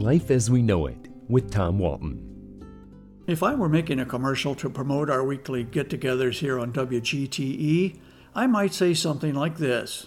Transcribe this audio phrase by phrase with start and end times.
[0.00, 2.64] Life as We Know It with Tom Walton.
[3.26, 7.98] If I were making a commercial to promote our weekly get togethers here on WGTE,
[8.34, 10.06] I might say something like this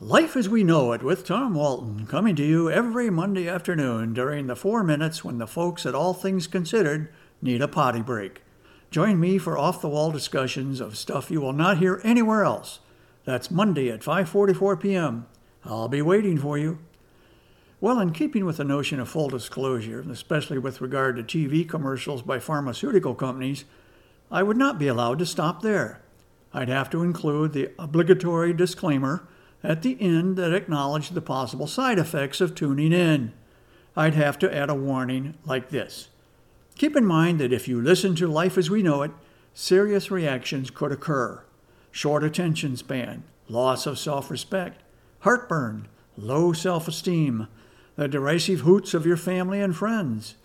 [0.00, 4.48] Life as We Know It with Tom Walton, coming to you every Monday afternoon during
[4.48, 7.08] the four minutes when the folks at All Things Considered
[7.40, 8.42] need a potty break.
[8.90, 12.80] Join me for off the wall discussions of stuff you will not hear anywhere else.
[13.24, 15.28] That's Monday at 5:44 p.m.
[15.64, 16.80] I'll be waiting for you.
[17.80, 22.22] Well, in keeping with the notion of full disclosure, especially with regard to TV commercials
[22.22, 23.64] by pharmaceutical companies,
[24.32, 26.00] I would not be allowed to stop there.
[26.52, 29.28] I'd have to include the obligatory disclaimer
[29.62, 33.32] at the end that acknowledged the possible side effects of tuning in.
[33.96, 36.08] I'd have to add a warning like this
[36.76, 39.12] Keep in mind that if you listen to life as we know it,
[39.54, 41.44] serious reactions could occur
[41.90, 44.82] short attention span, loss of self respect,
[45.20, 47.46] heartburn, low self esteem
[47.98, 50.36] the derisive hoots of your family and friends.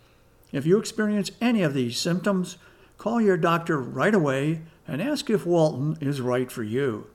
[0.52, 2.58] If you experience any of these symptoms,
[2.98, 7.06] call your doctor right away and ask if Walton is right for you.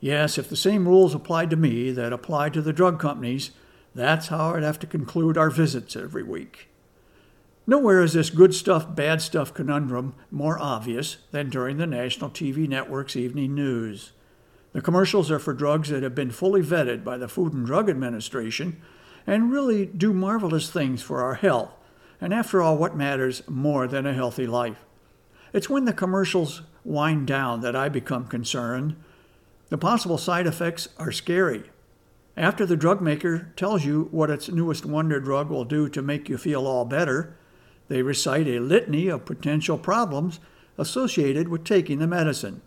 [0.00, 3.50] Yes, if the same rules applied to me that apply to the drug companies,
[3.94, 6.68] that's how I'd have to conclude our visits every week.
[7.66, 12.66] Nowhere is this good stuff, bad stuff conundrum more obvious than during the national TV
[12.66, 14.12] network's evening news.
[14.72, 17.90] The commercials are for drugs that have been fully vetted by the Food and Drug
[17.90, 18.80] Administration
[19.26, 21.72] and really do marvelous things for our health.
[22.20, 24.84] And after all, what matters more than a healthy life?
[25.52, 28.96] It's when the commercials wind down that I become concerned.
[29.68, 31.64] The possible side effects are scary.
[32.36, 36.28] After the drug maker tells you what its newest wonder drug will do to make
[36.28, 37.36] you feel all better,
[37.88, 40.40] they recite a litany of potential problems
[40.78, 42.62] associated with taking the medicine.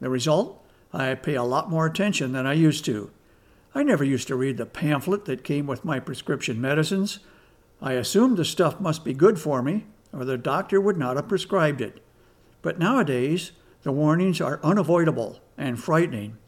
[0.00, 0.60] The result?
[0.92, 3.10] I pay a lot more attention than I used to.
[3.76, 7.18] I never used to read the pamphlet that came with my prescription medicines.
[7.82, 11.26] I assumed the stuff must be good for me, or the doctor would not have
[11.26, 12.00] prescribed it.
[12.62, 13.50] But nowadays,
[13.82, 16.38] the warnings are unavoidable and frightening.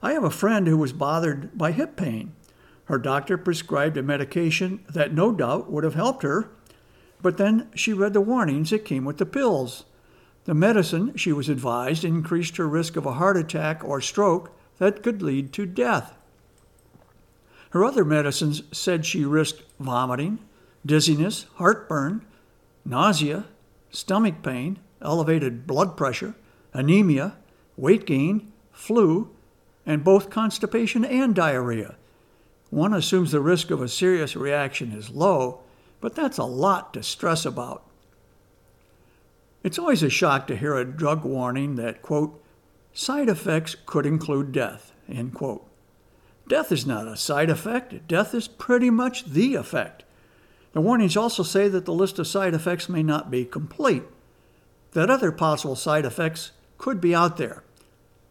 [0.00, 2.36] I have a friend who was bothered by hip pain.
[2.84, 6.50] Her doctor prescribed a medication that no doubt would have helped her,
[7.20, 9.86] but then she read the warnings that came with the pills.
[10.44, 15.02] The medicine, she was advised, increased her risk of a heart attack or stroke that
[15.02, 16.14] could lead to death.
[17.70, 20.38] Her other medicines said she risked vomiting,
[20.84, 22.24] dizziness, heartburn,
[22.84, 23.44] nausea,
[23.90, 26.34] stomach pain, elevated blood pressure,
[26.72, 27.36] anemia,
[27.76, 29.30] weight gain, flu,
[29.84, 31.96] and both constipation and diarrhea.
[32.70, 35.60] One assumes the risk of a serious reaction is low,
[36.00, 37.84] but that's a lot to stress about.
[39.62, 42.42] It's always a shock to hear a drug warning that, quote,
[42.92, 45.67] side effects could include death, end quote.
[46.48, 50.04] Death is not a side effect, death is pretty much the effect.
[50.72, 54.02] The warnings also say that the list of side effects may not be complete,
[54.92, 57.62] that other possible side effects could be out there.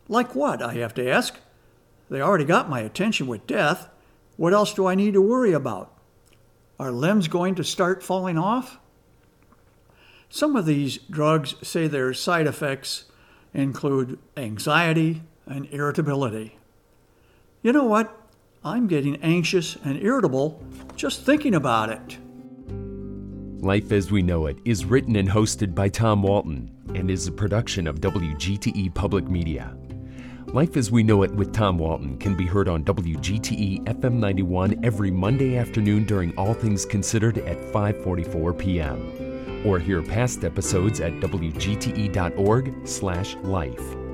[0.07, 1.37] Like what, I have to ask?
[2.09, 3.89] They already got my attention with death.
[4.35, 5.93] What else do I need to worry about?
[6.79, 8.79] Are limbs going to start falling off?
[10.29, 13.05] Some of these drugs say their side effects
[13.53, 16.56] include anxiety and irritability.
[17.61, 18.13] You know what?
[18.63, 20.63] I'm getting anxious and irritable
[20.95, 22.17] just thinking about it.
[23.63, 27.31] Life as We Know It is written and hosted by Tom Walton and is a
[27.31, 29.75] production of WGTE Public Media.
[30.53, 34.79] Life as We Know It with Tom Walton can be heard on WGTE FM 91
[34.83, 39.63] every Monday afternoon during All Things Considered at 5:44 p.m.
[39.65, 44.06] or hear past episodes at wgte.org/life.